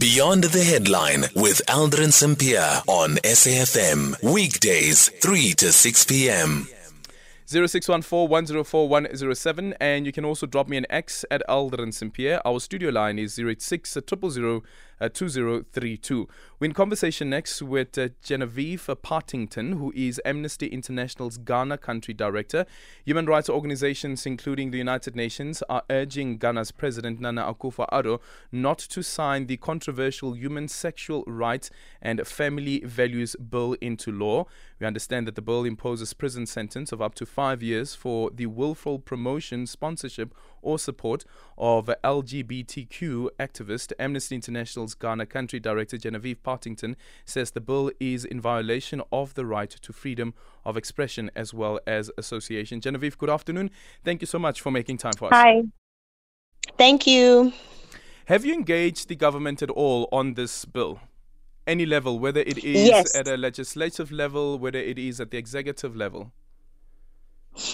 Beyond 0.00 0.44
the 0.44 0.64
Headline 0.64 1.26
with 1.34 1.60
Aldrin 1.68 2.10
Sampear 2.10 2.80
on 2.86 3.16
SAFM. 3.16 4.22
Weekdays, 4.22 5.10
3 5.20 5.52
to 5.52 5.72
6 5.72 6.04
p.m. 6.06 6.68
0614 7.50 9.74
and 9.80 10.06
you 10.06 10.12
can 10.12 10.24
also 10.24 10.46
drop 10.46 10.68
me 10.68 10.76
an 10.76 10.86
X 10.88 11.24
at 11.32 11.42
Aldrin 11.48 11.92
Sampear. 11.92 12.40
Our 12.44 12.60
studio 12.60 12.90
line 12.90 13.18
is 13.18 13.40
086 13.40 13.98
000 14.08 14.62
uh, 15.00 15.08
2032. 15.08 16.28
We're 16.60 16.66
in 16.66 16.74
conversation 16.74 17.30
next 17.30 17.62
with 17.62 17.98
uh, 17.98 18.10
Genevieve 18.22 18.88
Partington, 19.02 19.78
who 19.78 19.92
is 19.96 20.20
Amnesty 20.24 20.66
International's 20.66 21.38
Ghana 21.38 21.78
country 21.78 22.14
director. 22.14 22.66
Human 23.04 23.26
rights 23.26 23.48
organizations, 23.48 24.26
including 24.26 24.70
the 24.70 24.78
United 24.78 25.16
Nations, 25.16 25.64
are 25.68 25.82
urging 25.90 26.38
Ghana's 26.38 26.70
President 26.70 27.18
Nana 27.18 27.52
Akufo-Addo 27.52 28.20
not 28.52 28.78
to 28.78 29.02
sign 29.02 29.46
the 29.46 29.56
controversial 29.56 30.36
Human 30.36 30.68
Sexual 30.68 31.24
Rights 31.26 31.70
and 32.00 32.24
Family 32.26 32.80
Values 32.84 33.34
Bill 33.36 33.74
into 33.80 34.12
law. 34.12 34.46
We 34.78 34.86
understand 34.86 35.26
that 35.26 35.34
the 35.34 35.42
bill 35.42 35.64
imposes 35.64 36.12
prison 36.12 36.46
sentence 36.46 36.92
of 36.92 37.02
up 37.02 37.14
to 37.16 37.26
five 37.26 37.39
years 37.62 37.94
for 37.94 38.30
the 38.30 38.46
willful 38.46 38.98
promotion, 38.98 39.66
sponsorship, 39.66 40.34
or 40.62 40.78
support 40.78 41.24
of 41.56 41.90
LGBTQ 42.04 43.28
activist. 43.38 43.92
Amnesty 43.98 44.34
International's 44.34 44.94
Ghana 44.94 45.26
country 45.26 45.58
director 45.58 45.96
Genevieve 45.96 46.42
Partington 46.42 46.96
says 47.24 47.52
the 47.52 47.60
bill 47.60 47.90
is 47.98 48.24
in 48.24 48.40
violation 48.40 49.02
of 49.10 49.34
the 49.34 49.46
right 49.46 49.70
to 49.70 49.92
freedom 49.92 50.34
of 50.64 50.76
expression 50.76 51.30
as 51.34 51.54
well 51.54 51.80
as 51.86 52.10
association. 52.18 52.80
Genevieve, 52.80 53.16
good 53.16 53.30
afternoon. 53.30 53.70
Thank 54.04 54.20
you 54.20 54.26
so 54.26 54.38
much 54.38 54.60
for 54.60 54.70
making 54.70 54.98
time 54.98 55.14
for 55.14 55.26
us. 55.26 55.32
Hi. 55.32 55.62
Thank 56.76 57.06
you. 57.06 57.52
Have 58.26 58.44
you 58.44 58.54
engaged 58.54 59.08
the 59.08 59.16
government 59.16 59.62
at 59.62 59.70
all 59.70 60.08
on 60.12 60.34
this 60.34 60.64
bill? 60.64 61.00
Any 61.66 61.86
level, 61.86 62.18
whether 62.18 62.40
it 62.40 62.58
is 62.58 62.88
yes. 62.88 63.16
at 63.16 63.28
a 63.28 63.36
legislative 63.36 64.12
level, 64.12 64.58
whether 64.58 64.78
it 64.78 64.98
is 64.98 65.20
at 65.20 65.30
the 65.30 65.38
executive 65.38 65.96
level? 65.96 66.32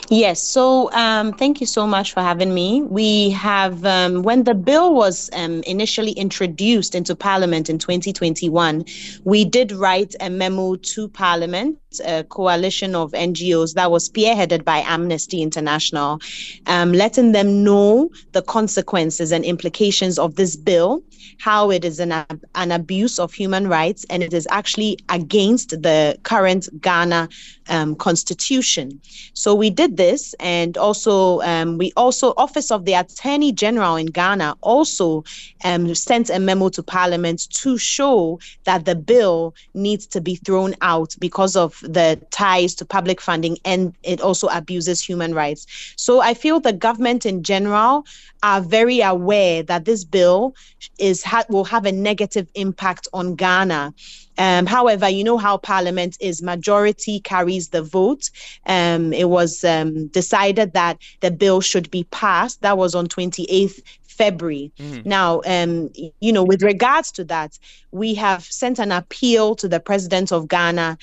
Yes, 0.08 0.42
so 0.42 0.90
um, 0.92 1.32
thank 1.32 1.60
you 1.60 1.66
so 1.66 1.86
much 1.86 2.12
for 2.12 2.20
having 2.20 2.54
me. 2.54 2.82
We 2.82 3.30
have, 3.30 3.84
um, 3.84 4.22
when 4.22 4.44
the 4.44 4.54
bill 4.54 4.94
was 4.94 5.30
um, 5.32 5.62
initially 5.62 6.12
introduced 6.12 6.94
into 6.94 7.14
Parliament 7.14 7.68
in 7.68 7.78
2021, 7.78 8.84
we 9.24 9.44
did 9.44 9.72
write 9.72 10.14
a 10.20 10.30
memo 10.30 10.76
to 10.76 11.08
Parliament, 11.08 11.78
a 12.04 12.24
coalition 12.24 12.94
of 12.94 13.12
NGOs 13.12 13.74
that 13.74 13.90
was 13.90 14.08
spearheaded 14.08 14.64
by 14.64 14.78
Amnesty 14.78 15.42
International, 15.42 16.20
um, 16.66 16.92
letting 16.92 17.32
them 17.32 17.62
know 17.62 18.10
the 18.32 18.42
consequences 18.42 19.30
and 19.32 19.44
implications 19.44 20.18
of 20.18 20.36
this 20.36 20.56
bill, 20.56 21.02
how 21.38 21.70
it 21.70 21.84
is 21.84 22.00
an, 22.00 22.12
an 22.54 22.72
abuse 22.72 23.18
of 23.18 23.32
human 23.32 23.68
rights, 23.68 24.04
and 24.10 24.22
it 24.22 24.32
is 24.32 24.46
actually 24.50 24.98
against 25.08 25.70
the 25.70 26.18
current 26.22 26.68
Ghana 26.80 27.28
um, 27.68 27.94
constitution. 27.96 29.00
So 29.34 29.54
we 29.54 29.65
did 29.70 29.96
this, 29.96 30.34
and 30.40 30.76
also 30.76 31.40
um, 31.42 31.78
we 31.78 31.92
also 31.96 32.34
Office 32.36 32.70
of 32.70 32.84
the 32.84 32.94
Attorney 32.94 33.52
General 33.52 33.96
in 33.96 34.06
Ghana 34.06 34.56
also 34.60 35.24
um, 35.64 35.94
sent 35.94 36.30
a 36.30 36.38
memo 36.38 36.68
to 36.70 36.82
Parliament 36.82 37.48
to 37.50 37.78
show 37.78 38.38
that 38.64 38.84
the 38.84 38.94
bill 38.94 39.54
needs 39.74 40.06
to 40.08 40.20
be 40.20 40.36
thrown 40.36 40.74
out 40.80 41.14
because 41.18 41.56
of 41.56 41.78
the 41.82 42.20
ties 42.30 42.74
to 42.76 42.84
public 42.84 43.20
funding 43.20 43.56
and 43.64 43.94
it 44.02 44.20
also 44.20 44.48
abuses 44.48 45.02
human 45.02 45.34
rights. 45.34 45.66
So 45.96 46.20
I 46.20 46.34
feel 46.34 46.60
the 46.60 46.72
government 46.72 47.26
in 47.26 47.42
general 47.42 48.04
are 48.42 48.60
very 48.60 49.00
aware 49.00 49.62
that 49.62 49.84
this 49.84 50.04
bill 50.04 50.54
is 50.98 51.22
ha- 51.22 51.44
will 51.48 51.64
have 51.64 51.86
a 51.86 51.92
negative 51.92 52.48
impact 52.54 53.08
on 53.12 53.34
Ghana. 53.34 53.94
Um, 54.38 54.66
however, 54.66 55.08
you 55.08 55.24
know 55.24 55.38
how 55.38 55.56
Parliament 55.56 56.16
is 56.20 56.42
majority 56.42 57.20
carries 57.20 57.68
the 57.68 57.82
vote. 57.82 58.30
Um, 58.66 59.12
it 59.12 59.28
was 59.28 59.64
um, 59.64 60.08
decided 60.08 60.72
that 60.74 60.98
the 61.20 61.30
bill 61.30 61.60
should 61.60 61.90
be 61.90 62.04
passed. 62.04 62.62
That 62.62 62.78
was 62.78 62.94
on 62.94 63.06
28th 63.06 63.80
February. 64.16 64.72
Mm-hmm. 64.78 65.08
Now, 65.08 65.40
um, 65.46 65.90
you 66.20 66.32
know, 66.32 66.44
with 66.44 66.62
regards 66.62 67.10
to 67.12 67.24
that, 67.24 67.58
we 67.90 68.14
have 68.14 68.44
sent 68.44 68.78
an 68.78 68.92
appeal 68.92 69.54
to 69.56 69.68
the 69.68 69.80
president 69.80 70.32
of 70.32 70.48
Ghana 70.48 70.98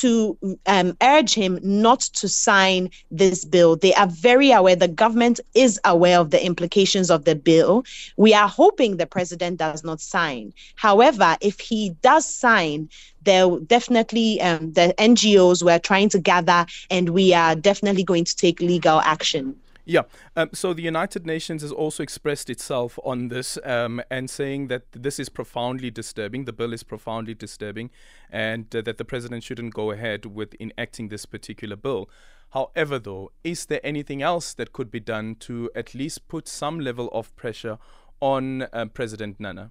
to 0.00 0.36
um, 0.66 0.96
urge 1.02 1.34
him 1.34 1.58
not 1.62 2.00
to 2.00 2.28
sign 2.28 2.90
this 3.10 3.44
bill. 3.44 3.76
They 3.76 3.94
are 3.94 4.06
very 4.06 4.50
aware, 4.50 4.76
the 4.76 4.88
government 4.88 5.40
is 5.54 5.80
aware 5.84 6.18
of 6.18 6.30
the 6.30 6.44
implications 6.44 7.10
of 7.10 7.24
the 7.24 7.34
bill. 7.34 7.84
We 8.16 8.34
are 8.34 8.48
hoping 8.48 8.96
the 8.96 9.06
president 9.06 9.58
does 9.58 9.84
not 9.84 10.00
sign. 10.00 10.52
However, 10.76 11.36
if 11.40 11.60
he 11.60 11.90
does 12.02 12.26
sign, 12.26 12.88
there 13.22 13.48
definitely 13.66 14.40
um, 14.40 14.72
the 14.72 14.94
NGOs 14.98 15.62
were 15.62 15.78
trying 15.78 16.08
to 16.10 16.18
gather, 16.18 16.66
and 16.90 17.10
we 17.10 17.34
are 17.34 17.54
definitely 17.54 18.04
going 18.04 18.24
to 18.24 18.36
take 18.36 18.60
legal 18.60 19.00
action. 19.00 19.54
Yeah. 19.88 20.02
Um, 20.36 20.50
so 20.52 20.74
the 20.74 20.82
United 20.82 21.24
Nations 21.24 21.62
has 21.62 21.72
also 21.72 22.02
expressed 22.02 22.50
itself 22.50 22.98
on 23.04 23.28
this 23.28 23.58
um, 23.64 24.02
and 24.10 24.28
saying 24.28 24.68
that 24.68 24.82
this 24.92 25.18
is 25.18 25.30
profoundly 25.30 25.90
disturbing. 25.90 26.44
The 26.44 26.52
bill 26.52 26.74
is 26.74 26.82
profoundly 26.82 27.32
disturbing, 27.32 27.88
and 28.30 28.66
uh, 28.76 28.82
that 28.82 28.98
the 28.98 29.06
president 29.06 29.44
shouldn't 29.44 29.72
go 29.72 29.90
ahead 29.90 30.26
with 30.26 30.54
enacting 30.60 31.08
this 31.08 31.24
particular 31.24 31.74
bill. 31.74 32.10
However, 32.50 32.98
though, 32.98 33.32
is 33.42 33.64
there 33.64 33.80
anything 33.82 34.20
else 34.20 34.52
that 34.52 34.74
could 34.74 34.90
be 34.90 35.00
done 35.00 35.36
to 35.36 35.70
at 35.74 35.94
least 35.94 36.28
put 36.28 36.48
some 36.48 36.78
level 36.78 37.08
of 37.14 37.34
pressure 37.34 37.78
on 38.20 38.64
uh, 38.74 38.84
President 38.92 39.40
Nana? 39.40 39.70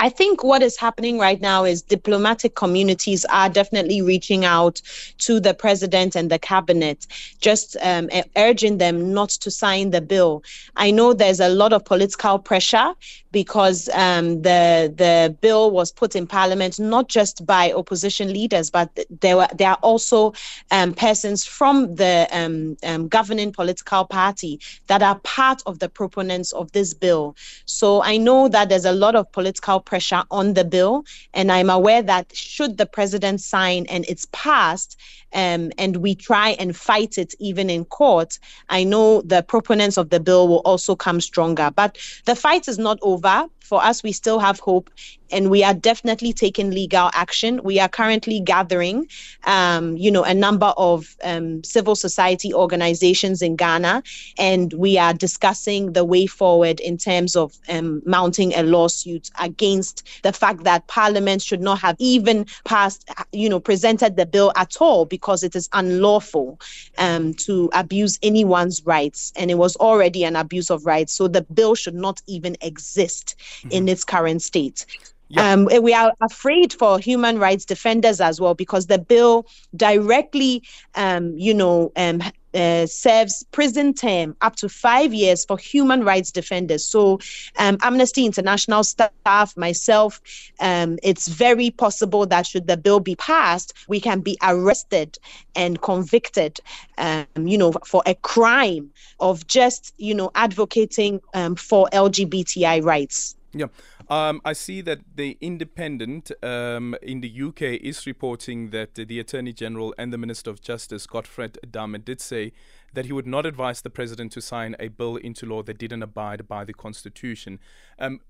I 0.00 0.08
think 0.08 0.42
what 0.42 0.62
is 0.62 0.76
happening 0.76 1.18
right 1.18 1.40
now 1.40 1.64
is 1.64 1.82
diplomatic 1.82 2.54
communities 2.54 3.24
are 3.26 3.48
definitely 3.48 4.02
reaching 4.02 4.44
out 4.44 4.80
to 5.18 5.40
the 5.40 5.54
president 5.54 6.16
and 6.16 6.30
the 6.30 6.38
cabinet, 6.38 7.06
just 7.40 7.76
um, 7.82 8.08
urging 8.36 8.78
them 8.78 9.12
not 9.12 9.30
to 9.30 9.50
sign 9.50 9.90
the 9.90 10.00
bill. 10.00 10.42
I 10.76 10.90
know 10.90 11.12
there's 11.12 11.40
a 11.40 11.48
lot 11.48 11.72
of 11.72 11.84
political 11.84 12.38
pressure 12.38 12.94
because 13.32 13.88
um, 13.94 14.42
the 14.42 14.92
the 14.96 15.36
bill 15.40 15.70
was 15.70 15.90
put 15.90 16.14
in 16.14 16.26
parliament 16.26 16.78
not 16.78 17.08
just 17.08 17.44
by 17.46 17.72
opposition 17.72 18.32
leaders, 18.32 18.70
but 18.70 18.90
there 19.20 19.36
were 19.36 19.48
there 19.56 19.70
are 19.70 19.78
also 19.82 20.32
um, 20.70 20.92
persons 20.94 21.44
from 21.44 21.94
the 21.96 22.28
um, 22.30 22.76
um, 22.84 23.08
governing 23.08 23.52
political 23.52 24.04
party 24.04 24.60
that 24.86 25.02
are 25.02 25.18
part 25.20 25.62
of 25.66 25.78
the 25.78 25.88
proponents 25.88 26.52
of 26.52 26.70
this 26.72 26.92
bill. 26.94 27.34
So 27.64 28.02
I 28.02 28.16
know 28.18 28.48
that 28.48 28.68
there's 28.68 28.84
a 28.84 28.92
lot 28.92 29.16
of 29.16 29.30
political 29.32 29.80
pressure 29.84 30.22
on 30.30 30.54
the 30.54 30.64
bill, 30.64 31.04
and 31.34 31.52
I'm 31.52 31.70
aware 31.70 32.02
that 32.02 32.34
should 32.34 32.78
the 32.78 32.86
president 32.86 33.40
sign 33.40 33.86
and 33.88 34.04
it's 34.08 34.26
passed, 34.32 34.98
um, 35.34 35.72
and 35.78 35.98
we 35.98 36.14
try 36.14 36.50
and 36.50 36.76
fight 36.76 37.18
it 37.18 37.34
even 37.38 37.70
in 37.70 37.84
court, 37.84 38.38
I 38.68 38.84
know 38.84 39.22
the 39.22 39.42
proponents 39.42 39.96
of 39.96 40.10
the 40.10 40.20
bill 40.20 40.48
will 40.48 40.62
also 40.64 40.94
come 40.94 41.20
stronger. 41.20 41.70
But 41.74 41.98
the 42.26 42.36
fight 42.36 42.68
is 42.68 42.78
not 42.78 42.98
over. 43.02 43.46
For 43.62 43.82
us, 43.82 44.02
we 44.02 44.12
still 44.12 44.38
have 44.38 44.60
hope 44.60 44.90
and 45.32 45.50
we 45.50 45.64
are 45.64 45.74
definitely 45.74 46.32
taking 46.32 46.70
legal 46.70 47.10
action. 47.14 47.60
We 47.64 47.80
are 47.80 47.88
currently 47.88 48.38
gathering, 48.40 49.08
um, 49.44 49.96
you 49.96 50.10
know, 50.10 50.22
a 50.22 50.34
number 50.34 50.72
of 50.76 51.16
um, 51.24 51.64
civil 51.64 51.96
society 51.96 52.52
organizations 52.52 53.40
in 53.40 53.56
Ghana, 53.56 54.02
and 54.38 54.72
we 54.74 54.98
are 54.98 55.14
discussing 55.14 55.94
the 55.94 56.04
way 56.04 56.26
forward 56.26 56.80
in 56.80 56.98
terms 56.98 57.34
of 57.34 57.58
um, 57.68 58.02
mounting 58.04 58.52
a 58.54 58.62
lawsuit 58.62 59.30
against 59.40 60.06
the 60.22 60.32
fact 60.32 60.64
that 60.64 60.86
Parliament 60.86 61.40
should 61.40 61.62
not 61.62 61.78
have 61.78 61.96
even 61.98 62.46
passed, 62.64 63.08
you 63.32 63.48
know, 63.48 63.58
presented 63.58 64.16
the 64.16 64.26
bill 64.26 64.52
at 64.56 64.76
all 64.80 65.06
because 65.06 65.42
it 65.42 65.56
is 65.56 65.68
unlawful 65.72 66.60
um, 66.98 67.32
to 67.34 67.70
abuse 67.72 68.18
anyone's 68.22 68.84
rights, 68.84 69.32
and 69.36 69.50
it 69.50 69.56
was 69.56 69.76
already 69.76 70.24
an 70.24 70.36
abuse 70.36 70.70
of 70.70 70.84
rights. 70.84 71.12
So 71.14 71.26
the 71.26 71.42
bill 71.42 71.74
should 71.74 71.94
not 71.94 72.20
even 72.26 72.56
exist 72.60 73.34
mm-hmm. 73.58 73.70
in 73.70 73.88
its 73.88 74.04
current 74.04 74.42
state. 74.42 74.86
Yeah. 75.32 75.50
Um, 75.50 75.68
we 75.80 75.94
are 75.94 76.12
afraid 76.20 76.74
for 76.74 76.98
human 76.98 77.38
rights 77.38 77.64
defenders 77.64 78.20
as 78.20 78.38
well 78.38 78.52
because 78.52 78.88
the 78.88 78.98
bill 78.98 79.46
directly, 79.74 80.62
um, 80.94 81.32
you 81.38 81.54
know, 81.54 81.90
um, 81.96 82.22
uh, 82.54 82.84
serves 82.84 83.42
prison 83.50 83.94
term 83.94 84.36
up 84.42 84.56
to 84.56 84.68
five 84.68 85.14
years 85.14 85.46
for 85.46 85.56
human 85.56 86.04
rights 86.04 86.30
defenders. 86.30 86.84
So, 86.84 87.18
um, 87.58 87.78
Amnesty 87.80 88.26
International 88.26 88.84
staff, 88.84 89.56
myself, 89.56 90.20
um, 90.60 90.98
it's 91.02 91.28
very 91.28 91.70
possible 91.70 92.26
that 92.26 92.46
should 92.46 92.66
the 92.66 92.76
bill 92.76 93.00
be 93.00 93.16
passed, 93.16 93.72
we 93.88 94.00
can 94.00 94.20
be 94.20 94.36
arrested 94.42 95.18
and 95.54 95.80
convicted, 95.80 96.60
um, 96.98 97.26
you 97.38 97.56
know, 97.56 97.72
for 97.86 98.02
a 98.04 98.14
crime 98.16 98.90
of 99.18 99.46
just, 99.46 99.94
you 99.96 100.14
know, 100.14 100.30
advocating 100.34 101.22
um, 101.32 101.56
for 101.56 101.88
LGBTI 101.94 102.84
rights. 102.84 103.34
Yeah. 103.54 103.66
Um, 104.08 104.40
I 104.44 104.54
see 104.54 104.80
that 104.82 105.00
the 105.14 105.36
Independent 105.40 106.30
um, 106.42 106.96
in 107.02 107.20
the 107.20 107.42
UK 107.42 107.62
is 107.82 108.06
reporting 108.06 108.70
that 108.70 108.94
the 108.94 109.20
Attorney 109.20 109.52
General 109.52 109.94
and 109.98 110.12
the 110.12 110.18
Minister 110.18 110.50
of 110.50 110.60
Justice, 110.60 111.06
Godfred 111.06 111.58
Dame, 111.70 112.00
did 112.02 112.20
say 112.20 112.52
that 112.94 113.06
he 113.06 113.12
would 113.12 113.26
not 113.26 113.44
advise 113.44 113.82
the 113.82 113.90
president 113.90 114.32
to 114.32 114.40
sign 114.40 114.76
a 114.78 114.88
bill 114.88 115.16
into 115.16 115.46
law 115.46 115.62
that 115.62 115.78
didn't 115.78 116.02
abide 116.02 116.48
by 116.48 116.64
the 116.64 116.72
constitution. 116.72 117.58
Um, 117.98 118.20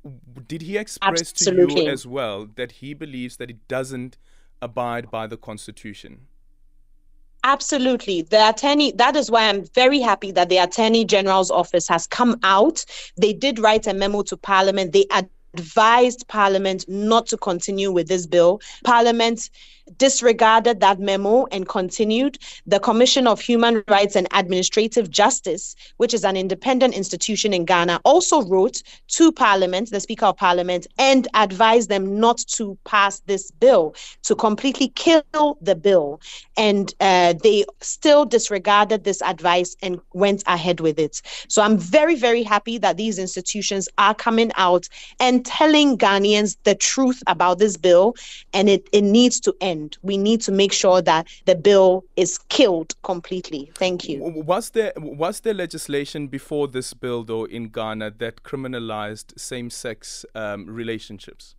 did 0.47 0.63
he 0.63 0.77
express 0.77 1.21
Absolutely. 1.21 1.75
to 1.75 1.83
you 1.83 1.89
as 1.89 2.07
well 2.07 2.49
that 2.57 2.73
he 2.73 2.95
believes 2.95 3.37
that 3.37 3.51
it 3.51 3.69
doesn't 3.69 4.19
abide 4.61 5.11
by 5.11 5.27
the 5.27 5.37
constitution? 5.37 6.27
Absolutely. 7.45 8.23
The 8.23 8.51
attorney, 8.51 8.93
that 8.93 9.17
is 9.17 9.31
why 9.31 9.49
I'm 9.49 9.65
very 9.75 10.01
happy 10.01 10.31
that 10.33 10.49
the 10.49 10.59
Attorney 10.59 11.05
General's 11.05 11.51
office 11.51 11.89
has 11.89 12.07
come 12.07 12.39
out. 12.45 12.85
They 13.17 13.33
did 13.33 13.59
write 13.59 13.89
a 13.89 13.95
memo 13.95 14.23
to 14.23 14.37
Parliament. 14.37 14.93
They 14.93 15.07
advised 15.55 16.27
Parliament 16.29 16.85
not 16.89 17.27
to 17.27 17.37
continue 17.37 17.93
with 17.93 18.09
this 18.09 18.27
bill. 18.27 18.61
Parliament 18.85 19.51
disregarded 19.99 20.81
that 20.81 21.01
memo 21.01 21.47
and 21.47 21.69
continued. 21.69 22.39
The 22.67 22.81
Commission 22.81 23.27
of 23.27 23.41
Human 23.41 23.83
Rights 23.89 24.17
and 24.17 24.29
Administrative 24.33 25.11
Justice, 25.11 25.75
which 25.97 26.15
is 26.15 26.25
an 26.25 26.37
independent 26.37 26.95
institution 26.95 27.53
in 27.53 27.65
Ghana, 27.65 28.01
also 28.05 28.43
wrote 28.43 28.83
to 29.09 29.33
Parliament, 29.33 29.91
the 29.91 30.01
Speaker 30.01 30.27
of 30.27 30.37
Parliament, 30.37 30.87
and 30.99 31.29
advised 31.35 31.89
them 31.89 32.19
not 32.19 32.39
to 32.39 32.79
pass 32.85 33.21
this 33.21 33.51
bill, 33.51 33.95
to 34.23 34.35
completely 34.35 34.89
kill 34.89 35.59
the 35.61 35.75
bill. 35.75 36.21
And 36.57 36.95
uh, 37.01 37.35
they 37.43 37.65
still 37.81 38.25
disregarded 38.25 39.05
this 39.05 39.21
advice 39.23 39.77
and 39.83 40.01
went 40.15 40.43
ahead 40.47 40.81
with 40.81 40.99
it. 40.99 41.21
So 41.49 41.61
I'm 41.63 41.77
very, 41.77 42.15
very 42.15 42.43
happy 42.43 42.79
that 42.79 42.97
these 42.97 43.19
institutions 43.19 43.89
are 43.99 44.15
coming 44.15 44.53
out 44.57 44.89
and 45.21 45.42
telling 45.43 45.99
Ghanaians 45.99 46.57
the 46.65 46.75
truth 46.75 47.23
about 47.27 47.59
this 47.59 47.77
bill, 47.77 48.15
and 48.53 48.69
it, 48.69 48.89
it 48.93 49.03
needs 49.03 49.41
to 49.41 49.55
end. 49.61 49.99
We 50.03 50.17
need 50.17 50.41
to 50.43 50.53
make 50.53 50.73
sure 50.73 51.03
that 51.03 51.29
the 51.47 51.55
bill 51.55 52.05
is 52.17 52.39
killed 52.49 52.95
completely. 53.03 53.71
Thank 53.75 54.09
you. 54.09 54.23
Was 54.23 54.71
there 54.71 54.93
was 54.97 55.41
there 55.41 55.55
legislation 55.55 56.29
before 56.29 56.69
this 56.69 56.95
bill 56.95 57.25
though 57.25 57.45
in 57.45 57.69
Ghana 57.69 58.13
that 58.19 58.43
criminalized 58.43 59.39
same-sex 59.39 60.25
um, 60.35 60.67
relationships? 60.67 61.55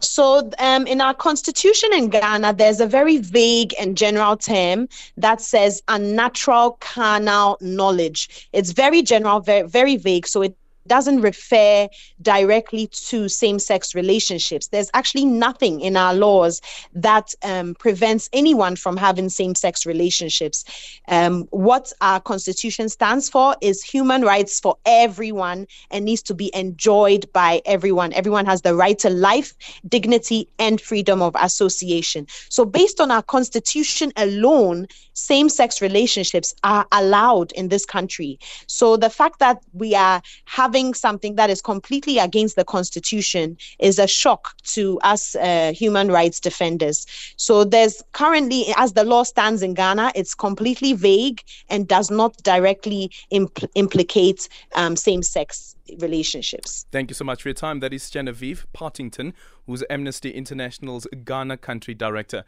So, 0.00 0.50
um, 0.58 0.86
in 0.86 1.00
our 1.00 1.14
constitution 1.14 1.90
in 1.92 2.08
Ghana, 2.08 2.54
there's 2.54 2.80
a 2.80 2.86
very 2.86 3.18
vague 3.18 3.74
and 3.78 3.96
general 3.96 4.36
term 4.36 4.88
that 5.16 5.40
says 5.40 5.82
unnatural 5.88 6.78
carnal 6.80 7.58
knowledge. 7.60 8.48
It's 8.52 8.72
very 8.72 9.02
general, 9.02 9.40
very, 9.40 9.68
very 9.68 9.96
vague. 9.96 10.26
So, 10.26 10.42
it 10.42 10.56
doesn't 10.86 11.20
refer 11.20 11.88
directly 12.20 12.86
to 12.88 13.28
same 13.28 13.58
sex 13.58 13.94
relationships. 13.94 14.68
There's 14.68 14.90
actually 14.94 15.24
nothing 15.24 15.80
in 15.80 15.96
our 15.96 16.14
laws 16.14 16.60
that 16.94 17.34
um, 17.42 17.74
prevents 17.74 18.28
anyone 18.32 18.76
from 18.76 18.96
having 18.96 19.28
same 19.28 19.54
sex 19.54 19.86
relationships. 19.86 20.64
Um, 21.08 21.44
what 21.50 21.92
our 22.00 22.20
constitution 22.20 22.88
stands 22.88 23.28
for 23.28 23.56
is 23.60 23.82
human 23.82 24.22
rights 24.22 24.60
for 24.60 24.76
everyone 24.84 25.66
and 25.90 26.04
needs 26.04 26.22
to 26.22 26.34
be 26.34 26.50
enjoyed 26.54 27.32
by 27.32 27.62
everyone. 27.64 28.12
Everyone 28.12 28.46
has 28.46 28.62
the 28.62 28.74
right 28.74 28.98
to 29.00 29.10
life, 29.10 29.54
dignity, 29.88 30.48
and 30.58 30.80
freedom 30.80 31.22
of 31.22 31.34
association. 31.40 32.26
So, 32.48 32.64
based 32.64 33.00
on 33.00 33.10
our 33.10 33.22
constitution 33.22 34.12
alone, 34.16 34.86
same 35.14 35.48
sex 35.48 35.80
relationships 35.80 36.54
are 36.64 36.86
allowed 36.92 37.52
in 37.52 37.68
this 37.68 37.86
country. 37.86 38.38
So, 38.66 38.96
the 38.96 39.10
fact 39.10 39.38
that 39.38 39.62
we 39.72 39.94
are 39.94 40.20
having 40.44 40.73
having 40.74 40.92
something 40.92 41.36
that 41.36 41.50
is 41.50 41.62
completely 41.62 42.18
against 42.18 42.56
the 42.56 42.64
constitution 42.64 43.56
is 43.78 44.00
a 44.00 44.08
shock 44.08 44.56
to 44.64 44.98
us 45.04 45.36
uh, 45.36 45.72
human 45.72 46.08
rights 46.08 46.40
defenders. 46.40 47.06
So 47.36 47.62
there's 47.62 48.02
currently, 48.10 48.64
as 48.76 48.94
the 48.94 49.04
law 49.04 49.22
stands 49.22 49.62
in 49.62 49.74
Ghana, 49.74 50.10
it's 50.16 50.34
completely 50.34 50.92
vague 50.92 51.44
and 51.68 51.86
does 51.86 52.10
not 52.10 52.36
directly 52.42 53.12
impl- 53.32 53.68
implicate 53.76 54.48
um, 54.74 54.96
same 54.96 55.22
sex 55.22 55.76
relationships. 56.00 56.86
Thank 56.90 57.10
you 57.10 57.14
so 57.14 57.24
much 57.24 57.42
for 57.42 57.50
your 57.50 57.54
time. 57.54 57.80
That 57.80 57.92
is 57.92 58.10
Genevieve 58.10 58.66
Partington, 58.72 59.32
who's 59.66 59.84
Amnesty 59.88 60.30
International's 60.30 61.06
Ghana 61.24 61.58
country 61.58 61.94
director. 61.94 62.44